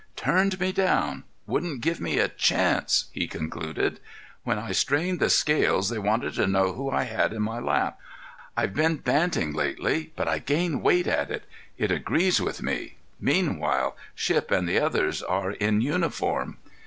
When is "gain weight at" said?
10.39-11.29